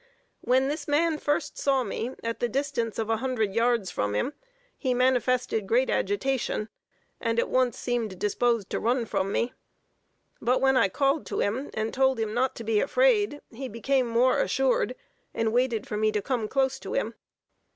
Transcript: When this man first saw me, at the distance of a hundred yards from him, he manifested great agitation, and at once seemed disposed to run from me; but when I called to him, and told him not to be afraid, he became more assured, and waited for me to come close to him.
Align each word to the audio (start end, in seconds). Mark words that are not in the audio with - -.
When 0.39 0.67
this 0.67 0.87
man 0.87 1.19
first 1.19 1.59
saw 1.59 1.83
me, 1.83 2.15
at 2.23 2.39
the 2.39 2.49
distance 2.49 2.97
of 2.97 3.07
a 3.11 3.17
hundred 3.17 3.53
yards 3.53 3.91
from 3.91 4.15
him, 4.15 4.33
he 4.75 4.95
manifested 4.95 5.67
great 5.67 5.91
agitation, 5.91 6.69
and 7.19 7.37
at 7.37 7.51
once 7.51 7.77
seemed 7.77 8.17
disposed 8.17 8.71
to 8.71 8.79
run 8.79 9.05
from 9.05 9.31
me; 9.31 9.53
but 10.41 10.59
when 10.59 10.75
I 10.75 10.89
called 10.89 11.27
to 11.27 11.39
him, 11.39 11.69
and 11.75 11.93
told 11.93 12.19
him 12.19 12.33
not 12.33 12.55
to 12.55 12.63
be 12.63 12.79
afraid, 12.79 13.41
he 13.51 13.67
became 13.69 14.07
more 14.07 14.39
assured, 14.39 14.95
and 15.35 15.53
waited 15.53 15.85
for 15.85 15.97
me 15.97 16.11
to 16.13 16.19
come 16.23 16.47
close 16.47 16.79
to 16.79 16.93
him. 16.93 17.13